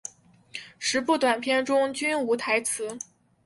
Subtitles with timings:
[0.79, 2.97] 十部短片中均无台词。